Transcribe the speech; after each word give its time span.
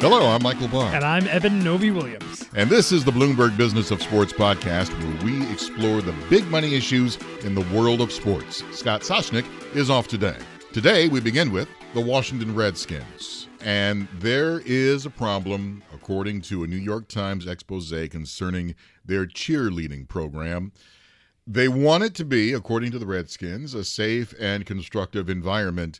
Hello, 0.00 0.28
I'm 0.28 0.44
Michael 0.44 0.68
Barr. 0.68 0.94
And 0.94 1.04
I'm 1.04 1.26
Evan 1.26 1.58
Novi 1.58 1.90
Williams. 1.90 2.48
And 2.54 2.70
this 2.70 2.92
is 2.92 3.04
the 3.04 3.10
Bloomberg 3.10 3.56
Business 3.56 3.90
of 3.90 4.00
Sports 4.00 4.32
podcast, 4.32 4.90
where 5.02 5.24
we 5.24 5.44
explore 5.50 6.00
the 6.00 6.14
big 6.30 6.46
money 6.46 6.76
issues 6.76 7.18
in 7.42 7.56
the 7.56 7.66
world 7.76 8.00
of 8.00 8.12
sports. 8.12 8.62
Scott 8.70 9.00
Soshnick 9.00 9.44
is 9.74 9.90
off 9.90 10.06
today. 10.06 10.36
Today, 10.72 11.08
we 11.08 11.18
begin 11.18 11.50
with 11.50 11.68
the 11.94 12.00
Washington 12.00 12.54
Redskins. 12.54 13.48
And 13.64 14.06
there 14.20 14.60
is 14.64 15.04
a 15.04 15.10
problem, 15.10 15.82
according 15.92 16.42
to 16.42 16.62
a 16.62 16.68
New 16.68 16.76
York 16.76 17.08
Times 17.08 17.48
expose 17.48 17.92
concerning 18.08 18.76
their 19.04 19.26
cheerleading 19.26 20.06
program. 20.06 20.70
They 21.44 21.66
want 21.66 22.04
it 22.04 22.14
to 22.14 22.24
be, 22.24 22.52
according 22.52 22.92
to 22.92 23.00
the 23.00 23.06
Redskins, 23.06 23.74
a 23.74 23.82
safe 23.82 24.32
and 24.38 24.64
constructive 24.64 25.28
environment. 25.28 25.98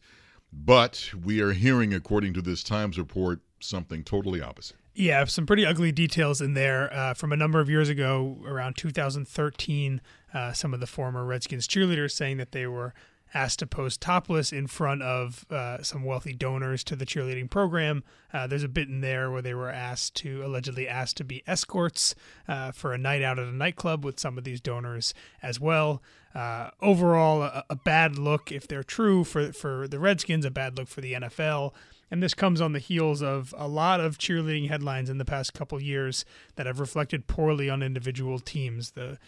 But 0.52 1.10
we 1.24 1.40
are 1.40 1.52
hearing, 1.52 1.92
according 1.92 2.34
to 2.34 2.42
this 2.42 2.62
Times 2.62 2.96
report, 2.96 3.40
something 3.60 4.04
totally 4.04 4.40
opposite. 4.40 4.76
Yeah, 4.94 5.24
some 5.26 5.46
pretty 5.46 5.64
ugly 5.64 5.92
details 5.92 6.40
in 6.40 6.54
there 6.54 6.92
uh, 6.92 7.14
from 7.14 7.32
a 7.32 7.36
number 7.36 7.60
of 7.60 7.70
years 7.70 7.88
ago, 7.88 8.38
around 8.44 8.76
2013. 8.76 10.00
Uh, 10.34 10.52
some 10.52 10.74
of 10.74 10.80
the 10.80 10.86
former 10.86 11.24
Redskins 11.24 11.68
cheerleaders 11.68 12.10
saying 12.10 12.38
that 12.38 12.52
they 12.52 12.66
were 12.66 12.94
asked 13.34 13.58
to 13.60 13.66
pose 13.66 13.96
topless 13.96 14.52
in 14.52 14.66
front 14.66 15.02
of 15.02 15.44
uh, 15.50 15.82
some 15.82 16.04
wealthy 16.04 16.32
donors 16.32 16.82
to 16.84 16.96
the 16.96 17.06
cheerleading 17.06 17.50
program. 17.50 18.02
Uh, 18.32 18.46
there's 18.46 18.62
a 18.62 18.68
bit 18.68 18.88
in 18.88 19.00
there 19.00 19.30
where 19.30 19.42
they 19.42 19.54
were 19.54 19.70
asked 19.70 20.14
to, 20.16 20.44
allegedly 20.44 20.88
asked 20.88 21.16
to 21.16 21.24
be 21.24 21.42
escorts 21.46 22.14
uh, 22.46 22.72
for 22.72 22.92
a 22.92 22.98
night 22.98 23.22
out 23.22 23.38
at 23.38 23.46
a 23.46 23.52
nightclub 23.52 24.04
with 24.04 24.18
some 24.18 24.38
of 24.38 24.44
these 24.44 24.60
donors 24.60 25.14
as 25.42 25.60
well. 25.60 26.02
Uh, 26.34 26.70
overall, 26.80 27.42
a, 27.42 27.64
a, 27.70 27.76
bad 27.76 28.18
look 28.18 28.52
if 28.52 28.68
they're 28.68 28.82
true 28.82 29.24
for, 29.24 29.50
for 29.52 29.88
the 29.88 29.98
Redskins, 29.98 30.44
a 30.44 30.50
bad 30.50 30.76
look 30.76 30.86
for 30.86 31.00
the 31.00 31.14
NFL. 31.14 31.72
And 32.10 32.22
this 32.22 32.34
comes 32.34 32.60
on 32.60 32.72
the 32.72 32.78
heels 32.78 33.22
of 33.22 33.54
a 33.56 33.68
lot 33.68 34.00
of 34.00 34.18
cheerleading 34.18 34.68
headlines 34.68 35.10
in 35.10 35.18
the 35.18 35.24
past 35.24 35.52
couple 35.52 35.80
years 35.80 36.24
that 36.56 36.66
have 36.66 36.80
reflected 36.80 37.26
poorly 37.26 37.68
on 37.68 37.82
individual 37.82 38.38
teams. 38.38 38.92
The 38.92 39.18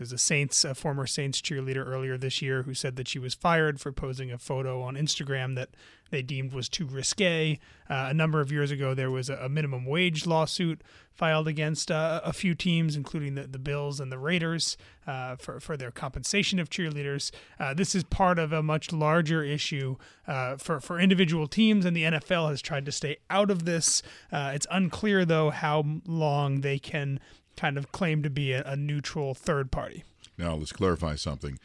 there's 0.00 0.12
a 0.12 0.18
Saints, 0.18 0.64
a 0.64 0.74
former 0.74 1.06
Saints 1.06 1.42
cheerleader 1.42 1.86
earlier 1.86 2.16
this 2.16 2.40
year 2.40 2.62
who 2.62 2.72
said 2.72 2.96
that 2.96 3.06
she 3.06 3.18
was 3.18 3.34
fired 3.34 3.78
for 3.78 3.92
posing 3.92 4.32
a 4.32 4.38
photo 4.38 4.80
on 4.80 4.94
Instagram 4.94 5.56
that 5.56 5.68
they 6.08 6.22
deemed 6.22 6.54
was 6.54 6.70
too 6.70 6.86
risque. 6.86 7.58
Uh, 7.86 8.06
a 8.08 8.14
number 8.14 8.40
of 8.40 8.50
years 8.50 8.70
ago, 8.70 8.94
there 8.94 9.10
was 9.10 9.28
a, 9.28 9.34
a 9.34 9.50
minimum 9.50 9.84
wage 9.84 10.24
lawsuit 10.24 10.80
filed 11.12 11.46
against 11.46 11.90
uh, 11.90 12.22
a 12.24 12.32
few 12.32 12.54
teams, 12.54 12.96
including 12.96 13.34
the, 13.34 13.46
the 13.46 13.58
Bills 13.58 14.00
and 14.00 14.10
the 14.10 14.18
Raiders, 14.18 14.78
uh, 15.06 15.36
for, 15.36 15.60
for 15.60 15.76
their 15.76 15.90
compensation 15.90 16.58
of 16.58 16.70
cheerleaders. 16.70 17.30
Uh, 17.58 17.74
this 17.74 17.94
is 17.94 18.02
part 18.04 18.38
of 18.38 18.54
a 18.54 18.62
much 18.62 18.92
larger 18.92 19.44
issue 19.44 19.96
uh, 20.26 20.56
for, 20.56 20.80
for 20.80 20.98
individual 20.98 21.46
teams, 21.46 21.84
and 21.84 21.94
the 21.94 22.04
NFL 22.04 22.48
has 22.48 22.62
tried 22.62 22.86
to 22.86 22.92
stay 22.92 23.18
out 23.28 23.50
of 23.50 23.66
this. 23.66 24.02
Uh, 24.32 24.52
it's 24.54 24.66
unclear, 24.70 25.26
though, 25.26 25.50
how 25.50 25.84
long 26.06 26.62
they 26.62 26.78
can 26.78 27.20
kind 27.60 27.76
of 27.76 27.92
claim 27.92 28.22
to 28.22 28.30
be 28.30 28.52
a, 28.52 28.62
a 28.64 28.74
neutral 28.74 29.34
third 29.34 29.70
party. 29.70 30.02
Now, 30.38 30.54
let's 30.54 30.72
clarify 30.72 31.16
something. 31.16 31.58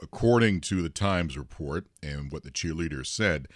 According 0.00 0.60
to 0.62 0.82
the 0.82 0.90
Times 0.90 1.38
report 1.38 1.86
and 2.02 2.30
what 2.30 2.44
the 2.44 2.50
cheerleaders 2.50 3.06
said, 3.06 3.48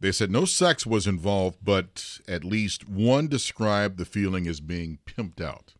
they 0.00 0.10
said 0.10 0.30
no 0.30 0.44
sex 0.44 0.84
was 0.84 1.06
involved, 1.06 1.58
but 1.62 2.18
at 2.26 2.42
least 2.44 2.88
one 2.88 3.28
described 3.28 3.98
the 3.98 4.04
feeling 4.04 4.48
as 4.48 4.60
being 4.60 4.98
pimped 5.06 5.40
out. 5.40 5.74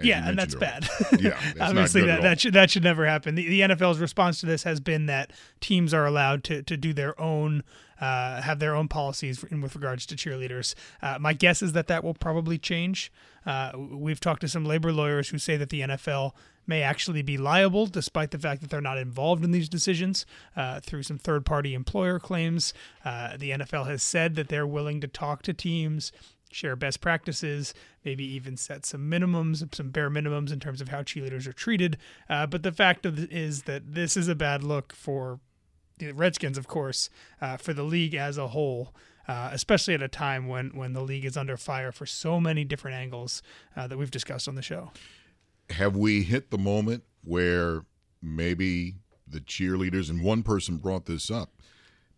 Yeah, 0.00 0.26
and 0.26 0.38
that's 0.38 0.54
earlier. 0.54 0.80
bad. 0.80 0.88
yeah, 1.20 1.38
obviously 1.60 2.06
that, 2.06 2.22
that 2.22 2.40
should 2.40 2.54
that 2.54 2.70
should 2.70 2.82
never 2.82 3.06
happen. 3.06 3.34
The, 3.34 3.46
the 3.46 3.60
NFL's 3.60 3.98
response 3.98 4.40
to 4.40 4.46
this 4.46 4.62
has 4.62 4.80
been 4.80 5.06
that 5.06 5.32
teams 5.60 5.92
are 5.92 6.06
allowed 6.06 6.44
to 6.44 6.62
to 6.62 6.76
do 6.78 6.94
their 6.94 7.20
own 7.20 7.62
uh, 8.00 8.40
have 8.42 8.58
their 8.58 8.74
own 8.74 8.88
policies 8.88 9.44
in 9.44 9.60
with 9.60 9.76
regards 9.76 10.06
to 10.06 10.16
cheerleaders. 10.16 10.74
Uh, 11.02 11.18
my 11.20 11.32
guess 11.32 11.62
is 11.62 11.72
that 11.72 11.86
that 11.86 12.02
will 12.02 12.14
probably 12.14 12.58
change. 12.58 13.12
Uh, 13.44 13.72
we've 13.76 14.20
talked 14.20 14.40
to 14.40 14.48
some 14.48 14.64
labor 14.64 14.92
lawyers 14.92 15.28
who 15.28 15.38
say 15.38 15.56
that 15.56 15.68
the 15.68 15.82
NFL 15.82 16.32
may 16.66 16.82
actually 16.82 17.22
be 17.22 17.36
liable, 17.36 17.86
despite 17.86 18.30
the 18.30 18.38
fact 18.38 18.60
that 18.60 18.70
they're 18.70 18.80
not 18.80 18.98
involved 18.98 19.44
in 19.44 19.50
these 19.50 19.68
decisions, 19.68 20.26
uh, 20.56 20.80
through 20.80 21.02
some 21.02 21.18
third 21.18 21.44
party 21.44 21.74
employer 21.74 22.18
claims. 22.18 22.72
Uh, 23.04 23.36
the 23.36 23.50
NFL 23.50 23.86
has 23.86 24.02
said 24.02 24.36
that 24.36 24.48
they're 24.48 24.66
willing 24.66 25.00
to 25.00 25.08
talk 25.08 25.42
to 25.42 25.52
teams 25.52 26.12
share 26.52 26.76
best 26.76 27.00
practices, 27.00 27.74
maybe 28.04 28.24
even 28.24 28.56
set 28.56 28.86
some 28.86 29.10
minimums, 29.10 29.74
some 29.74 29.90
bare 29.90 30.10
minimums 30.10 30.52
in 30.52 30.60
terms 30.60 30.80
of 30.80 30.88
how 30.88 31.02
cheerleaders 31.02 31.46
are 31.46 31.52
treated. 31.52 31.98
Uh, 32.28 32.46
but 32.46 32.62
the 32.62 32.72
fact 32.72 33.06
of 33.06 33.18
is 33.32 33.62
that 33.62 33.94
this 33.94 34.16
is 34.16 34.28
a 34.28 34.34
bad 34.34 34.62
look 34.62 34.92
for 34.92 35.40
the 35.98 36.12
Redskins, 36.12 36.58
of 36.58 36.68
course, 36.68 37.10
uh, 37.40 37.56
for 37.56 37.72
the 37.72 37.82
league 37.82 38.14
as 38.14 38.38
a 38.38 38.48
whole. 38.48 38.94
Uh, 39.28 39.50
especially 39.52 39.94
at 39.94 40.02
a 40.02 40.08
time 40.08 40.48
when, 40.48 40.70
when 40.70 40.94
the 40.94 41.00
league 41.00 41.24
is 41.24 41.36
under 41.36 41.56
fire 41.56 41.92
for 41.92 42.04
so 42.04 42.40
many 42.40 42.64
different 42.64 42.96
angles 42.96 43.40
uh, 43.76 43.86
that 43.86 43.96
we've 43.96 44.10
discussed 44.10 44.48
on 44.48 44.56
the 44.56 44.62
show. 44.62 44.90
Have 45.70 45.94
we 45.94 46.24
hit 46.24 46.50
the 46.50 46.58
moment 46.58 47.04
where 47.22 47.82
maybe 48.20 48.96
the 49.28 49.40
cheerleaders, 49.40 50.10
and 50.10 50.22
one 50.22 50.42
person 50.42 50.76
brought 50.76 51.06
this 51.06 51.30
up, 51.30 51.50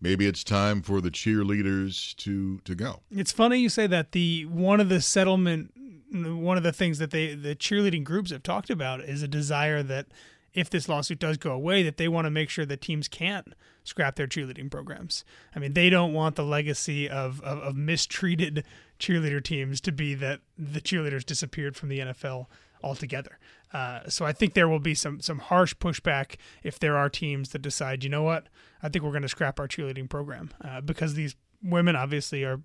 maybe 0.05 0.27
it's 0.27 0.45
time 0.45 0.83
for 0.83 1.01
the 1.01 1.11
cheerleaders 1.11 2.15
to 2.17 2.59
to 2.59 2.75
go. 2.77 3.01
It's 3.11 3.33
funny 3.33 3.59
you 3.59 3.69
say 3.69 3.89
that. 3.89 4.13
The 4.13 4.45
one 4.45 4.79
of 4.79 4.89
the 4.89 5.01
settlement, 5.01 5.73
one 6.13 6.57
of 6.57 6.63
the 6.63 6.73
things 6.73 6.99
that 6.99 7.11
they 7.11 7.35
the 7.35 7.57
cheerleading 7.57 8.05
groups 8.05 8.31
have 8.31 8.45
talked 8.45 8.71
about 8.71 9.01
is 9.01 9.23
a 9.23 9.29
desire 9.29 9.83
that 9.83 10.07
if 10.53 10.71
this 10.71 10.89
lawsuit 10.89 11.19
does 11.19 11.37
go 11.37 11.51
away, 11.51 11.83
that 11.83 11.97
they 11.97 12.07
want 12.07 12.27
to 12.27 12.31
make 12.31 12.49
sure 12.49 12.65
that 12.67 12.81
teams 12.81 13.09
can't 13.09 13.55
scrap 13.83 14.15
their 14.15 14.29
cheerleading 14.29 14.71
programs. 14.71 15.25
I 15.57 15.59
mean, 15.59 15.73
they 15.73 15.91
don't 15.91 16.13
want 16.13 16.37
the 16.37 16.45
legacy 16.45 17.11
of, 17.11 17.41
of, 17.41 17.59
of 17.59 17.77
mistreated 17.77 18.65
cheerleader 19.01 19.43
teams 19.43 19.81
to 19.81 19.91
be 19.91 20.15
that 20.15 20.41
the 20.57 20.81
cheerleaders 20.81 21.27
disappeared 21.27 21.77
from 21.77 21.89
the 21.89 21.99
NFL 21.99 22.47
altogether. 22.85 23.39
Uh, 23.73 24.09
so 24.09 24.25
I 24.25 24.33
think 24.33 24.55
there 24.55 24.69
will 24.69 24.79
be 24.79 24.95
some 24.95 25.21
some 25.21 25.39
harsh 25.39 25.75
pushback 25.75 26.37
if 26.63 26.79
there 26.79 26.97
are 26.97 27.09
teams 27.09 27.51
that 27.51 27.63
decide, 27.63 28.05
you 28.05 28.11
know 28.11 28.23
what, 28.23 28.47
I 28.83 28.89
think 28.89 29.05
we're 29.05 29.11
going 29.11 29.23
to 29.23 29.29
scrap 29.29 29.59
our 29.59 29.67
cheerleading 29.67 30.09
program 30.09 30.51
uh, 30.63 30.81
because 30.81 31.15
these 31.15 31.35
women 31.63 31.97
obviously 31.97 32.45
are 32.45 32.61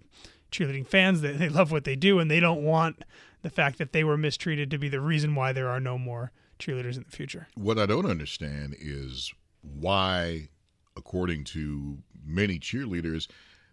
cheerleading 0.52 0.86
fans. 0.86 1.22
They, 1.22 1.32
they 1.32 1.50
love 1.50 1.72
what 1.72 1.86
they 1.86 1.96
do 1.96 2.20
and 2.20 2.30
they 2.30 2.40
don't 2.40 2.64
want 2.64 3.04
the 3.42 3.50
fact 3.50 3.78
that 3.78 3.94
they 3.94 4.04
were 4.04 4.18
mistreated 4.18 4.70
to 4.72 4.78
be 4.78 4.90
the 4.90 5.02
reason 5.02 5.34
why 5.34 5.54
there 5.54 5.70
are 5.70 5.80
no 5.80 5.98
more 5.98 6.32
cheerleaders 6.60 6.98
in 6.98 7.06
the 7.10 7.16
future. 7.16 7.48
What 7.56 7.80
I 7.80 7.86
don't 7.86 8.06
understand 8.06 8.76
is 8.78 9.34
why, 9.62 10.50
according 10.98 11.46
to 11.46 12.00
many 12.24 12.60
cheerleaders, 12.60 13.28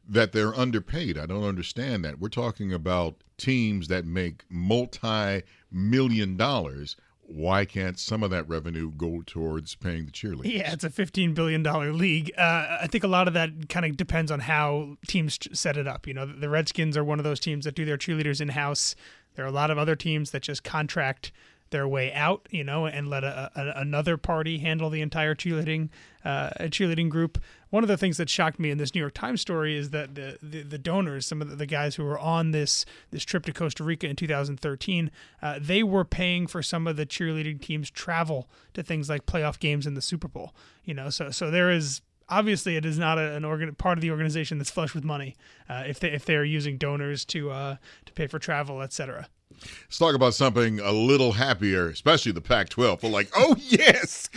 that 0.09 0.33
they're 0.33 0.55
underpaid. 0.55 1.19
I 1.19 1.27
don't 1.27 1.44
understand 1.44 2.05
that. 2.05 2.19
We're 2.19 2.28
talking 2.28 2.72
about 2.72 3.17
teams 3.37 3.89
that 3.89 4.05
make 4.05 4.44
multi 4.49 5.43
million 5.71 6.37
dollars. 6.37 6.97
Why 7.28 7.65
can't 7.65 7.99
some 7.99 8.22
of 8.22 8.31
that 8.31 8.49
revenue 8.49 8.93
go 8.93 9.21
towards 9.27 9.75
paying 9.75 10.06
the 10.06 10.12
cheerleaders? 10.12 10.53
Yeah, 10.59 10.72
it's 10.72 10.84
a 10.84 10.91
$15 10.91 11.34
billion 11.34 11.65
league. 11.99 12.31
Uh, 12.39 12.78
I 12.83 12.87
think 12.87 13.03
a 13.03 13.09
lot 13.09 13.27
of 13.27 13.34
that 13.34 13.69
kind 13.69 13.84
of 13.84 13.97
depends 13.97 14.31
on 14.31 14.39
how 14.39 14.97
teams 15.09 15.37
set 15.53 15.77
it 15.77 15.89
up. 15.89 16.06
You 16.06 16.15
know, 16.15 16.25
the 16.25 16.49
Redskins 16.49 16.97
are 16.97 17.03
one 17.03 17.19
of 17.19 17.25
those 17.25 17.41
teams 17.41 17.65
that 17.65 17.75
do 17.75 17.84
their 17.84 17.99
cheerleaders 17.99 18.41
in 18.41 18.50
house. 18.50 18.94
There 19.34 19.44
are 19.44 19.49
a 19.49 19.53
lot 19.53 19.73
of 19.73 19.78
other 19.78 19.97
teams 19.97 20.31
that 20.31 20.43
just 20.43 20.62
contract 20.62 21.33
their 21.71 21.87
way 21.88 22.12
out, 22.12 22.47
you 22.50 22.62
know, 22.62 22.87
and 22.87 23.09
let 23.09 23.25
a, 23.25 23.50
a, 23.54 23.81
another 23.81 24.16
party 24.16 24.59
handle 24.59 24.91
the 24.91 25.00
entire 25.00 25.34
cheerleading 25.34 25.88
uh, 26.25 26.50
cheerleading 26.62 27.09
group. 27.09 27.38
One 27.71 27.84
of 27.84 27.88
the 27.88 27.97
things 27.97 28.16
that 28.16 28.28
shocked 28.28 28.59
me 28.59 28.71
in 28.71 28.78
this 28.78 28.94
New 28.94 29.00
York 29.00 29.15
Times 29.15 29.41
story 29.41 29.76
is 29.76 29.91
that 29.91 30.15
the 30.15 30.38
the, 30.43 30.62
the 30.62 30.78
donors, 30.78 31.26
some 31.26 31.43
of 31.43 31.50
the, 31.50 31.56
the, 31.56 31.66
guys 31.66 31.97
who 31.97 32.05
were 32.05 32.19
on 32.19 32.50
this 32.50 32.84
this 33.10 33.25
trip 33.25 33.44
to 33.47 33.53
Costa 33.53 33.84
Rica 33.84 34.09
in 34.09 34.16
2013, 34.16 35.10
uh, 35.43 35.59
they 35.60 35.82
were 35.82 36.05
paying 36.05 36.47
for 36.47 36.62
some 36.62 36.87
of 36.87 36.97
the 36.97 37.06
cheerleading 37.06 37.60
teams' 37.60 37.91
travel 37.91 38.49
to 38.75 38.82
things 38.82 39.09
like 39.09 39.26
playoff 39.26 39.59
games 39.59 39.87
in 39.87 39.94
the 39.94 40.03
Super 40.03 40.28
Bowl. 40.28 40.55
You 40.84 40.94
know, 40.94 41.10
so 41.10 41.31
so 41.31 41.50
there 41.50 41.71
is 41.71 42.03
obviously 42.28 42.76
it 42.76 42.84
is 42.84 42.99
not 42.99 43.19
a, 43.19 43.34
an 43.34 43.44
organ 43.44 43.75
part 43.75 43.99
of 43.99 44.03
the 44.03 44.10
organization 44.10 44.59
that's 44.59 44.71
flush 44.71 44.94
with 44.94 45.05
money 45.05 45.37
uh, 45.69 45.84
if 45.87 46.00
they 46.00 46.10
if 46.10 46.25
they 46.25 46.37
are 46.37 46.44
using 46.44 46.76
donors 46.79 47.25
to 47.26 47.50
uh, 47.50 47.76
to 48.05 48.12
pay 48.12 48.26
for 48.26 48.38
travel, 48.38 48.82
etc. 48.82 49.29
Let's 49.50 49.98
talk 49.98 50.14
about 50.14 50.34
something 50.34 50.81
a 50.81 50.93
little 50.93 51.32
happier, 51.32 51.88
especially 51.88 52.32
the 52.32 52.40
Pac 52.40 52.69
12. 52.69 53.00
For 53.00 53.08
like, 53.08 53.31
oh, 53.34 53.56
yes! 53.60 54.28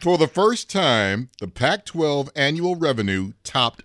For 0.00 0.18
the 0.18 0.28
first 0.28 0.70
time, 0.70 1.30
the 1.40 1.48
Pac 1.48 1.84
12 1.84 2.30
annual 2.34 2.76
revenue 2.76 3.32
topped 3.44 3.82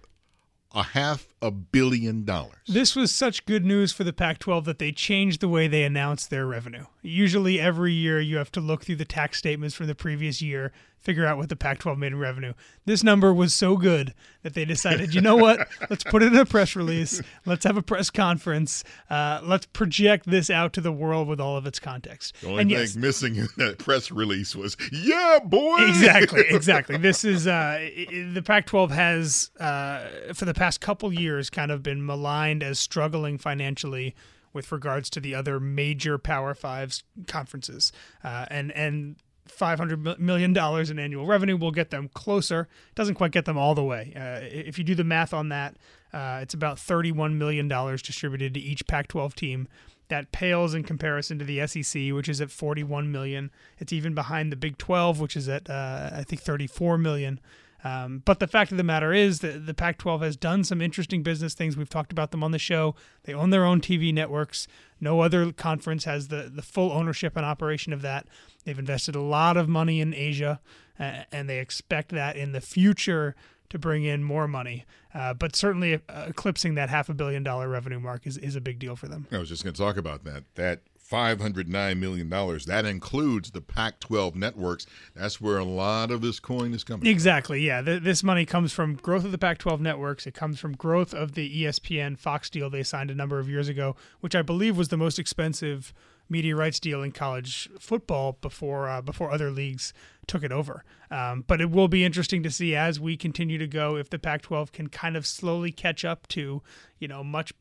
a 0.74 0.84
half 0.84 1.28
a 1.42 1.52
billion 1.52 2.24
dollars. 2.24 2.56
This 2.68 2.96
was 2.96 3.14
such 3.14 3.46
good 3.46 3.66
news 3.66 3.92
for 3.92 4.04
the 4.04 4.14
Pac 4.14 4.40
12 4.40 4.66
that 4.66 4.80
they 4.80 4.92
changed 4.92 5.42
the 5.42 5.50
way 5.50 5.68
they 5.68 5.84
announced 5.84 6.30
their 6.30 6.46
revenue. 6.46 6.86
Usually, 7.02 7.60
every 7.60 7.94
year 7.94 8.22
you 8.22 8.38
have 8.38 8.52
to 8.54 8.62
look 8.62 8.86
through 8.86 8.96
the 8.96 9.06
tax 9.06 9.38
statements 9.38 9.76
from 9.76 9.88
the 9.88 9.96
previous 9.96 10.42
year, 10.42 10.72
figure 11.02 11.26
out 11.26 11.38
what 11.38 11.50
the 11.50 11.56
Pac 11.56 11.80
12 11.80 11.98
made 11.98 12.14
in 12.14 12.20
revenue. 12.20 12.54
This 12.86 13.04
number 13.04 13.34
was 13.34 13.54
so 13.54 13.76
good 13.76 14.14
that 14.44 14.54
they 14.54 14.66
decided, 14.66 15.14
you 15.16 15.22
know 15.22 15.36
what? 15.36 15.68
Let's 15.90 16.04
put 16.04 16.22
it 16.22 16.32
in 16.32 16.38
a 16.38 16.46
press 16.46 16.76
release. 16.76 17.22
Let's 17.46 17.66
have 17.66 17.76
a 17.76 17.82
press 17.82 18.10
conference. 18.10 18.84
Uh, 19.10 19.42
let's 19.44 19.66
project 19.66 20.30
this 20.30 20.50
out 20.50 20.74
to 20.74 20.82
the 20.82 20.92
world 20.92 21.28
with 21.28 21.40
all 21.40 21.58
of 21.58 21.66
its 21.66 21.80
context. 21.80 22.40
The 22.42 22.48
only 22.48 22.62
and 22.62 22.70
thing 22.70 22.80
yes, 22.80 22.96
missing 22.96 23.36
in 23.36 23.48
that 23.58 23.80
press 23.80 24.12
release 24.12 24.56
was, 24.56 24.78
yeah, 24.92 25.40
boy. 25.44 25.86
Exactly, 25.88 26.44
exactly. 26.50 26.98
this 27.00 27.24
is 27.24 27.48
uh, 27.48 27.90
the 28.34 28.44
Pac 28.44 28.68
12 28.68 28.92
has, 28.92 29.52
uh, 29.60 30.08
for 30.34 30.46
the 30.46 30.54
past 30.54 30.82
couple 30.82 31.12
years, 31.12 31.50
kind 31.50 31.72
of 31.72 31.82
been 31.82 32.06
maligned 32.06 32.64
as 32.64 32.80
struggling 32.80 33.38
financially 33.38 34.16
with 34.54 34.72
regards 34.72 35.10
to 35.10 35.20
the 35.20 35.34
other 35.34 35.60
major 35.60 36.18
Power 36.18 36.54
Fives 36.54 37.04
conferences, 37.28 37.92
uh, 38.24 38.46
and 38.50 38.72
and. 38.74 39.16
$500 39.58 40.20
million 40.20 40.58
in 40.58 41.00
annual 41.00 41.26
revenue 41.26 41.58
will 41.58 41.72
get 41.72 41.90
them 41.90 42.10
closer. 42.14 42.68
Doesn't 42.96 43.16
quite 43.16 43.32
get 43.32 43.46
them 43.46 43.58
all 43.58 43.76
the 43.76 43.84
way. 43.84 44.14
Uh, 44.16 44.44
if 44.44 44.78
you 44.78 44.84
do 44.84 44.96
the 44.96 45.04
math 45.04 45.34
on 45.34 45.50
that, 45.50 45.76
uh, 46.14 46.40
it's 46.42 46.54
about 46.54 46.78
$31 46.78 47.36
million 47.36 47.68
distributed 47.68 48.54
to 48.54 48.60
each 48.60 48.86
Pac 48.88 49.08
12 49.08 49.36
team. 49.36 49.68
That 50.10 50.32
pales 50.34 50.74
in 50.74 50.84
comparison 50.84 51.40
to 51.40 51.46
the 51.46 51.66
SEC, 51.66 52.12
which 52.12 52.28
is 52.28 52.42
at 52.42 52.52
41 52.52 53.12
million. 53.12 53.50
It's 53.78 53.94
even 53.94 54.14
behind 54.14 54.52
the 54.52 54.58
Big 54.58 54.78
12, 54.78 55.22
which 55.22 55.38
is 55.38 55.48
at 55.48 55.70
uh, 55.70 56.10
I 56.14 56.24
think 56.24 56.42
34 56.42 56.98
million. 56.98 57.40
Um, 57.84 58.22
but 58.26 58.40
the 58.40 58.48
fact 58.48 58.72
of 58.72 58.78
the 58.78 58.84
matter 58.84 59.12
is 59.12 59.40
that 59.40 59.66
the 59.66 59.74
Pac 59.74 59.98
12 59.98 60.22
has 60.22 60.36
done 60.36 60.64
some 60.64 60.82
interesting 60.82 61.24
business 61.24 61.54
things. 61.54 61.76
We've 61.76 61.90
talked 61.90 62.12
about 62.12 62.32
them 62.32 62.44
on 62.44 62.52
the 62.52 62.60
show. 62.60 62.96
They 63.24 63.34
own 63.34 63.50
their 63.50 63.66
own 63.66 63.82
TV 63.82 64.14
networks. 64.14 64.68
No 65.00 65.22
other 65.22 65.52
conference 65.52 66.06
has 66.06 66.28
the, 66.28 66.52
the 66.54 66.62
full 66.62 66.92
ownership 66.92 67.36
and 67.36 67.46
operation 67.46 67.92
of 67.92 68.02
that. 68.04 68.28
They've 68.66 68.78
invested 68.78 69.16
a 69.16 69.22
lot 69.22 69.58
of 69.58 69.68
money 69.68 70.00
in 70.00 70.14
Asia, 70.14 70.60
uh, 71.00 71.24
and 71.32 71.50
they 71.50 71.60
expect 71.60 72.10
that 72.10 72.36
in 72.36 72.52
the 72.52 72.62
future 72.62 73.36
to 73.72 73.80
bring 73.80 74.04
in 74.04 74.24
more 74.24 74.48
money. 74.48 74.86
Uh, 75.14 75.34
but 75.34 75.56
certainly, 75.56 75.96
uh, 75.96 76.26
eclipsing 76.28 76.76
that 76.76 76.90
half 76.90 77.10
a 77.10 77.14
billion 77.14 77.44
dollar 77.44 77.68
revenue 77.68 78.00
mark 78.00 78.26
is, 78.26 78.38
is 78.38 78.56
a 78.56 78.62
big 78.62 78.80
deal 78.80 78.96
for 78.96 79.08
them. 79.08 79.28
I 79.32 79.38
was 79.40 79.50
just 79.50 79.64
going 79.64 79.74
to 79.74 79.82
talk 79.82 79.98
about 79.98 80.24
that. 80.24 80.44
That 80.56 80.82
$509 81.12 81.98
million. 81.98 82.30
That 82.30 82.86
includes 82.86 83.52
the 83.52 83.60
Pac 83.62 84.00
12 84.00 84.36
networks. 84.36 84.86
That's 85.16 85.42
where 85.42 85.58
a 85.58 85.64
lot 85.66 86.10
of 86.10 86.22
this 86.22 86.40
coin 86.40 86.74
is 86.74 86.84
coming 86.84 87.06
Exactly, 87.08 87.60
from. 87.60 87.66
yeah. 87.66 87.82
this 88.00 88.24
money 88.24 88.46
comes 88.46 88.72
from 88.72 88.96
growth 88.96 89.26
of 89.26 89.32
the 89.34 89.38
Pac 89.38 89.58
12 89.58 89.82
networks. 89.82 90.26
It 90.26 90.34
comes 90.34 90.60
from 90.60 90.74
growth 90.74 91.14
of 91.14 91.34
the 91.34 91.64
ESPN 91.64 92.18
Fox 92.18 92.50
deal 92.50 92.70
they 92.70 92.84
signed 92.84 93.12
a 93.12 93.16
number 93.16 93.40
of 93.40 93.50
years 93.50 93.68
ago, 93.68 93.96
which 94.22 94.36
I 94.36 94.42
believe 94.42 94.78
was 94.78 94.88
the 94.88 94.98
most 94.98 95.20
expensive 95.20 95.94
media 96.32 96.56
rights 96.56 96.80
deal 96.80 97.04
in 97.04 97.12
college 97.12 97.70
football 97.80 98.38
before 98.42 98.90
uh, 98.90 99.02
before 99.02 99.32
other 99.32 99.52
leagues 99.52 99.94
took 100.26 100.44
it 100.44 100.52
over. 100.52 100.84
Um, 101.12 101.44
but 101.46 101.60
it 101.60 101.70
will 101.70 101.90
be 101.90 102.06
interesting 102.06 102.42
to 102.44 102.50
see 102.50 102.76
as 102.76 103.00
we 103.00 103.18
continue 103.18 103.58
to 103.58 103.68
go 103.68 103.98
if 103.98 104.10
the 104.10 104.18
Pac-12 104.18 104.72
can 104.72 104.88
kind 104.88 105.18
of 105.18 105.28
slowly 105.28 105.72
catch 105.72 106.06
up 106.06 106.28
to 106.30 106.64
you 106.98 107.08
know 107.08 107.24
much 107.24 107.54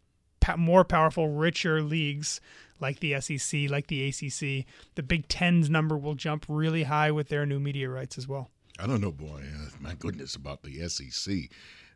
more 0.56 0.84
powerful, 0.84 1.28
richer 1.28 1.82
leagues 1.82 2.40
like 2.80 3.00
the 3.00 3.20
SEC, 3.20 3.68
like 3.68 3.88
the 3.88 4.08
ACC. 4.08 4.66
The 4.94 5.02
Big 5.02 5.28
Ten's 5.28 5.68
number 5.68 5.98
will 5.98 6.14
jump 6.14 6.46
really 6.48 6.84
high 6.84 7.10
with 7.10 7.28
their 7.28 7.44
new 7.44 7.60
media 7.60 7.88
rights 7.90 8.16
as 8.16 8.26
well. 8.26 8.50
I 8.78 8.86
don't 8.86 9.02
know, 9.02 9.12
boy. 9.12 9.42
Uh, 9.44 9.68
my 9.78 9.94
goodness, 9.94 10.34
about 10.34 10.62
the 10.62 10.88
SEC 10.88 11.50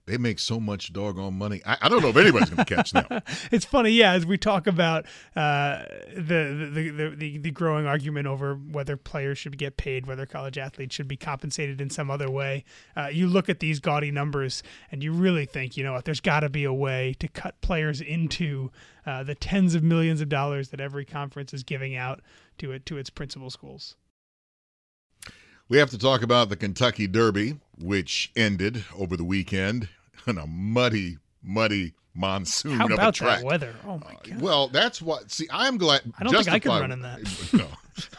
they 0.06 0.19
make 0.19 0.39
so 0.39 0.61
much 0.61 0.93
doggone 0.93 1.35
money. 1.35 1.62
I, 1.65 1.79
I 1.83 1.89
don't 1.89 2.03
know 2.03 2.09
if 2.09 2.17
anybody's 2.17 2.51
going 2.51 2.65
to 2.65 2.75
catch 2.75 2.93
them. 2.93 3.06
it's 3.51 3.65
funny, 3.65 3.91
yeah. 3.91 4.12
As 4.12 4.27
we 4.27 4.37
talk 4.37 4.67
about 4.67 5.06
uh, 5.35 5.85
the, 6.15 6.71
the, 6.73 6.91
the 6.91 7.15
the 7.17 7.39
the 7.39 7.51
growing 7.51 7.87
argument 7.87 8.27
over 8.27 8.55
whether 8.55 8.97
players 8.97 9.39
should 9.39 9.56
get 9.56 9.77
paid, 9.77 10.06
whether 10.06 10.27
college 10.27 10.59
athletes 10.59 10.95
should 10.95 11.09
be 11.09 11.17
compensated 11.17 11.81
in 11.81 11.89
some 11.89 12.11
other 12.11 12.31
way, 12.31 12.65
uh, 12.97 13.06
you 13.06 13.27
look 13.27 13.49
at 13.49 13.61
these 13.61 13.81
gaudy 13.81 14.11
numbers 14.11 14.62
and 14.93 15.03
you 15.03 15.12
really 15.12 15.47
think, 15.47 15.77
you 15.77 15.85
know, 15.85 15.95
what? 15.95 16.05
there's 16.05 16.21
got 16.21 16.41
to 16.41 16.49
be 16.49 16.65
a 16.65 16.73
way 16.73 17.15
to 17.19 17.29
cut 17.29 17.61
players 17.62 18.01
into 18.01 18.71
uh, 19.06 19.23
the 19.23 19.35
tens 19.35 19.75
of 19.75 19.83
millions 19.83 20.21
of 20.21 20.29
dollars 20.29 20.69
that 20.69 20.81
every 20.81 21.05
conference 21.05 21.55
is 21.55 21.62
giving 21.62 21.97
out 21.97 22.21
to 22.59 22.73
it 22.73 22.85
to 22.87 22.99
its 22.99 23.11
principal 23.11 23.51
schools. 23.51 23.97
We 25.69 25.78
have 25.78 25.90
to 25.90 25.99
talk 25.99 26.22
about 26.22 26.50
the 26.50 26.56
Kentucky 26.56 27.06
Derby, 27.06 27.58
which 27.78 28.31
ended 28.37 28.84
over 28.99 29.16
the 29.16 29.25
weekend 29.25 29.88
in 30.26 30.37
a 30.37 30.46
muddy, 30.46 31.19
muddy 31.43 31.94
monsoon 32.14 32.78
How 32.78 32.84
of 32.87 32.93
about 32.93 33.16
a 33.16 33.19
track. 33.19 33.38
That 33.38 33.46
weather? 33.46 33.75
Oh 33.87 33.99
my 33.99 34.12
god! 34.12 34.32
Uh, 34.32 34.38
well, 34.40 34.69
that's 34.69 35.00
what. 35.00 35.31
See, 35.31 35.49
I'm 35.50 35.78
glad. 35.78 36.02
I 36.19 36.25
don't 36.25 36.34
think 36.34 36.49
I 36.49 36.58
can 36.58 36.70
run 36.70 36.93
in 36.93 37.00
that. 37.02 37.20
No, 37.55 37.69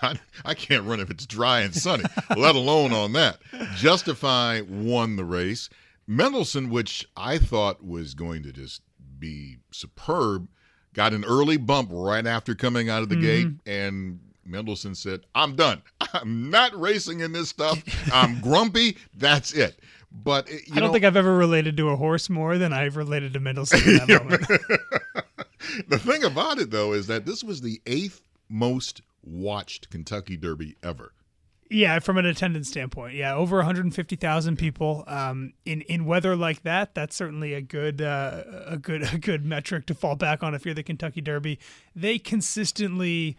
I, 0.02 0.16
I, 0.46 0.54
can't 0.54 0.86
run 0.86 1.02
if 1.02 1.12
it's 1.12 1.26
dry 1.26 1.60
and 1.60 1.76
sunny. 1.76 2.06
let 2.38 2.56
alone 2.56 2.94
on 2.94 3.12
that. 3.14 3.40
Justify 3.76 4.62
won 4.62 5.18
the 5.18 5.26
race. 5.26 5.70
Mendelssohn, 6.08 6.70
which 6.70 7.06
I 7.18 7.38
thought 7.38 7.86
was 7.86 8.14
going 8.14 8.44
to 8.44 8.54
just 8.54 8.82
be 9.20 9.58
superb, 9.72 10.48
got 10.94 11.14
an 11.14 11.26
early 11.26 11.58
bump 11.58 11.90
right 11.92 12.26
after 12.26 12.56
coming 12.56 12.90
out 12.90 13.04
of 13.04 13.10
the 13.10 13.16
mm-hmm. 13.16 13.24
gate 13.24 13.48
and 13.66 14.20
Mendelssohn 14.46 14.96
said, 14.96 15.22
I'm 15.34 15.56
done. 15.56 15.82
I'm 16.22 16.50
not 16.50 16.80
racing 16.80 17.20
in 17.22 17.32
this 17.32 17.50
stuff. 17.50 17.84
I'm 18.14 18.40
grumpy. 18.42 18.98
That's 19.16 19.54
it. 19.54 19.80
But 20.12 20.50
I 20.50 20.76
don't 20.76 20.88
know, 20.88 20.94
think 20.94 21.04
I've 21.04 21.18
ever 21.18 21.36
related 21.36 21.76
to 21.78 21.90
a 21.90 21.96
horse 21.96 22.30
more 22.30 22.58
than 22.58 22.72
I've 22.72 22.96
related 22.96 23.34
to 23.34 23.40
Mendelssohn 23.40 23.80
in 23.80 23.98
that 23.98 24.24
moment. 24.24 24.48
the 25.90 26.00
thing 26.00 26.24
about 26.24 26.60
it, 26.60 26.72
though, 26.72 26.94
is 26.94 27.08
that 27.08 27.26
this 27.26 27.44
was 27.44 27.62
the 27.62 27.82
eighth 27.86 28.22
most 28.50 29.02
watched 29.24 29.90
Kentucky 29.90 30.38
Derby 30.38 30.76
ever. 30.82 31.12
Yeah, 31.70 31.98
from 31.98 32.18
an 32.18 32.28
attendance 32.28 32.70
standpoint, 32.70 33.16
yeah, 33.16 33.34
over 33.34 33.58
150,000 33.58 34.56
people. 34.56 35.04
Um, 35.08 35.54
in 35.66 35.82
in 35.82 36.06
weather 36.06 36.36
like 36.36 36.62
that, 36.62 36.94
that's 36.94 37.16
certainly 37.16 37.56
a 37.56 37.62
good 37.62 38.02
uh, 38.02 38.44
a 38.68 38.78
good 38.78 39.02
a 39.14 39.18
good 39.18 39.44
metric 39.44 39.88
to 39.88 39.96
fall 39.96 40.16
back 40.16 40.44
on 40.44 40.54
if 40.54 40.64
you're 40.64 40.76
the 40.76 40.84
Kentucky 40.84 41.22
Derby. 41.22 41.60
They 41.96 42.20
consistently 42.20 43.36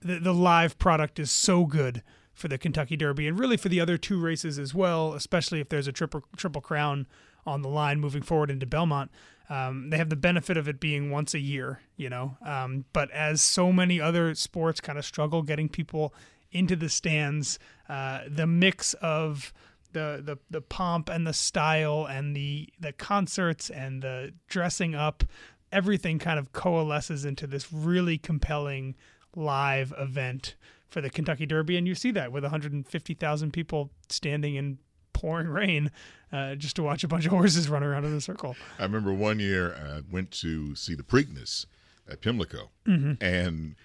the, 0.00 0.18
the 0.18 0.34
live 0.34 0.78
product 0.78 1.18
is 1.18 1.30
so 1.30 1.64
good 1.64 2.02
for 2.32 2.48
the 2.48 2.58
Kentucky 2.58 2.96
Derby 2.96 3.26
and 3.26 3.38
really 3.38 3.56
for 3.56 3.68
the 3.68 3.80
other 3.80 3.96
two 3.96 4.20
races 4.20 4.58
as 4.58 4.74
well, 4.74 5.14
especially 5.14 5.60
if 5.60 5.68
there's 5.70 5.88
a 5.88 5.92
triple 5.92 6.22
triple 6.36 6.60
crown 6.60 7.06
on 7.46 7.62
the 7.62 7.68
line 7.68 8.00
moving 8.00 8.22
forward 8.22 8.50
into 8.50 8.66
Belmont. 8.66 9.10
Um, 9.48 9.90
they 9.90 9.96
have 9.96 10.10
the 10.10 10.16
benefit 10.16 10.56
of 10.56 10.68
it 10.68 10.80
being 10.80 11.10
once 11.10 11.32
a 11.32 11.38
year, 11.38 11.80
you 11.96 12.10
know. 12.10 12.36
Um, 12.44 12.84
but 12.92 13.10
as 13.12 13.40
so 13.40 13.72
many 13.72 14.00
other 14.00 14.34
sports 14.34 14.80
kind 14.80 14.98
of 14.98 15.04
struggle 15.04 15.42
getting 15.42 15.68
people 15.68 16.12
into 16.50 16.76
the 16.76 16.88
stands, 16.88 17.58
uh, 17.88 18.22
the 18.28 18.46
mix 18.46 18.94
of 18.94 19.52
the, 19.92 20.20
the 20.22 20.38
the 20.50 20.60
pomp 20.60 21.08
and 21.08 21.26
the 21.26 21.32
style 21.32 22.06
and 22.06 22.36
the 22.36 22.68
the 22.78 22.92
concerts 22.92 23.70
and 23.70 24.02
the 24.02 24.34
dressing 24.48 24.94
up, 24.94 25.24
everything 25.72 26.18
kind 26.18 26.38
of 26.38 26.52
coalesces 26.52 27.24
into 27.24 27.46
this 27.46 27.72
really 27.72 28.18
compelling 28.18 28.94
live 29.36 29.92
event 29.98 30.56
for 30.88 31.00
the 31.00 31.10
Kentucky 31.10 31.46
Derby, 31.46 31.76
and 31.76 31.86
you 31.86 31.94
see 31.94 32.10
that 32.12 32.32
with 32.32 32.42
150,000 32.42 33.52
people 33.52 33.90
standing 34.08 34.54
in 34.54 34.78
pouring 35.12 35.48
rain 35.48 35.90
uh, 36.32 36.54
just 36.54 36.76
to 36.76 36.82
watch 36.82 37.04
a 37.04 37.08
bunch 37.08 37.26
of 37.26 37.32
horses 37.32 37.68
run 37.68 37.82
around 37.82 38.04
in 38.04 38.14
a 38.14 38.20
circle. 38.20 38.56
I 38.78 38.82
remember 38.82 39.12
one 39.12 39.38
year 39.38 39.74
I 39.74 40.02
went 40.10 40.30
to 40.32 40.74
see 40.74 40.94
the 40.94 41.02
Preakness 41.02 41.66
at 42.10 42.20
Pimlico, 42.20 42.70
mm-hmm. 42.86 43.22
and 43.24 43.76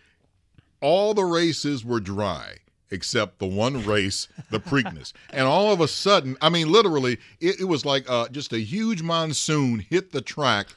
all 0.82 1.14
the 1.14 1.26
races 1.26 1.86
were 1.86 2.00
dry 2.00 2.58
except 2.92 3.40
the 3.40 3.48
one 3.48 3.86
race, 3.86 4.28
the 4.50 4.60
Preakness. 4.60 5.14
and 5.32 5.48
all 5.48 5.72
of 5.72 5.80
a 5.80 5.88
sudden, 5.88 6.38
I 6.42 6.50
mean, 6.50 6.70
literally, 6.70 7.18
it, 7.40 7.62
it 7.62 7.64
was 7.64 7.86
like 7.86 8.10
uh, 8.10 8.28
just 8.28 8.52
a 8.52 8.60
huge 8.60 9.02
monsoon 9.02 9.86
hit 9.90 10.12
the 10.12 10.22
track. 10.22 10.68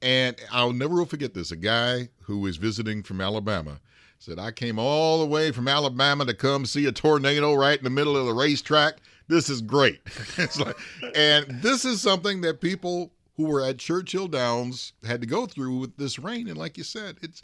And 0.00 0.36
I'll 0.50 0.72
never 0.72 1.04
forget 1.04 1.34
this. 1.34 1.50
A 1.50 1.56
guy 1.56 2.08
who 2.22 2.38
was 2.38 2.56
visiting 2.56 3.02
from 3.02 3.20
Alabama 3.20 3.80
Said, 4.18 4.38
I 4.38 4.50
came 4.50 4.78
all 4.78 5.20
the 5.20 5.26
way 5.26 5.52
from 5.52 5.68
Alabama 5.68 6.24
to 6.26 6.34
come 6.34 6.66
see 6.66 6.86
a 6.86 6.92
tornado 6.92 7.54
right 7.54 7.78
in 7.78 7.84
the 7.84 7.90
middle 7.90 8.16
of 8.16 8.26
the 8.26 8.34
racetrack. 8.34 8.96
This 9.28 9.48
is 9.48 9.62
great. 9.62 10.00
it's 10.36 10.58
like, 10.58 10.76
and 11.14 11.46
this 11.62 11.84
is 11.84 12.00
something 12.00 12.40
that 12.40 12.60
people 12.60 13.12
who 13.36 13.44
were 13.44 13.62
at 13.64 13.78
Churchill 13.78 14.26
Downs 14.26 14.92
had 15.06 15.20
to 15.20 15.26
go 15.26 15.46
through 15.46 15.78
with 15.78 15.96
this 15.96 16.18
rain. 16.18 16.48
And 16.48 16.58
like 16.58 16.76
you 16.76 16.82
said, 16.82 17.18
it's 17.22 17.42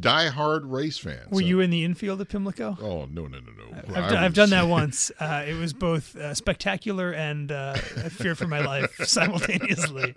die-hard 0.00 0.64
race 0.64 0.98
fans. 0.98 1.30
Were 1.30 1.40
so. 1.40 1.46
you 1.46 1.60
in 1.60 1.70
the 1.70 1.84
infield 1.84 2.20
at 2.20 2.28
Pimlico? 2.28 2.78
Oh 2.80 3.06
no 3.06 3.26
no 3.26 3.38
no 3.40 3.52
no! 3.58 3.76
I've, 3.88 4.10
done, 4.10 4.16
I've 4.16 4.34
done 4.34 4.50
that 4.50 4.68
once. 4.68 5.10
Uh, 5.18 5.44
it 5.46 5.54
was 5.54 5.72
both 5.72 6.14
uh, 6.16 6.34
spectacular 6.34 7.12
and 7.12 7.50
uh, 7.50 7.74
a 7.96 8.10
fear 8.10 8.34
for 8.34 8.46
my 8.46 8.60
life 8.60 8.94
simultaneously. 9.04 10.14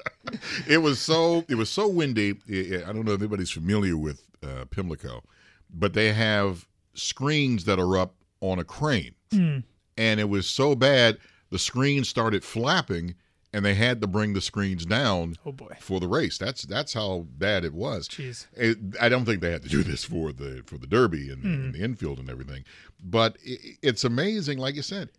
it 0.67 0.77
was 0.77 0.99
so 0.99 1.45
it 1.49 1.55
was 1.55 1.69
so 1.69 1.87
windy. 1.87 2.35
I 2.47 2.93
don't 2.93 3.05
know 3.05 3.13
if 3.13 3.21
anybody's 3.21 3.51
familiar 3.51 3.97
with 3.97 4.21
uh, 4.43 4.65
Pimlico, 4.69 5.23
but 5.73 5.93
they 5.93 6.13
have 6.13 6.67
screens 6.93 7.65
that 7.65 7.79
are 7.79 7.97
up 7.97 8.15
on 8.41 8.59
a 8.59 8.63
crane. 8.63 9.15
Mm. 9.31 9.63
And 9.97 10.19
it 10.19 10.29
was 10.29 10.47
so 10.47 10.75
bad, 10.75 11.17
the 11.49 11.59
screen 11.59 12.03
started 12.03 12.43
flapping 12.43 13.15
and 13.51 13.65
they 13.65 13.73
had 13.73 13.99
to 14.01 14.07
bring 14.07 14.33
the 14.33 14.41
screens 14.41 14.85
down 14.85 15.35
Oh 15.45 15.51
boy. 15.51 15.75
for 15.79 15.99
the 15.99 16.07
race. 16.07 16.37
That's 16.37 16.61
that's 16.63 16.93
how 16.93 17.25
bad 17.37 17.65
it 17.65 17.73
was. 17.73 18.07
Jeez. 18.07 18.45
It, 18.53 18.77
I 19.01 19.09
don't 19.09 19.25
think 19.25 19.41
they 19.41 19.51
had 19.51 19.63
to 19.63 19.69
do 19.69 19.81
this 19.83 20.03
for 20.03 20.31
the 20.31 20.61
for 20.67 20.77
the 20.77 20.85
Derby 20.87 21.31
and, 21.31 21.43
and 21.43 21.73
the 21.73 21.79
infield 21.83 22.19
and 22.19 22.29
everything, 22.29 22.63
but 23.03 23.37
it, 23.43 23.77
it's 23.81 24.03
amazing. 24.03 24.59
Like 24.59 24.75
you 24.75 24.83
said, 24.83 25.09